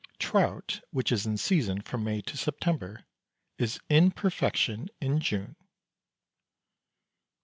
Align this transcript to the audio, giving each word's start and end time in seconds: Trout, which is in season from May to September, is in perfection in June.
Trout, 0.17 0.81
which 0.89 1.11
is 1.11 1.27
in 1.27 1.37
season 1.37 1.79
from 1.79 2.03
May 2.03 2.21
to 2.23 2.35
September, 2.35 3.05
is 3.59 3.79
in 3.87 4.09
perfection 4.09 4.89
in 4.99 5.19
June. 5.19 5.55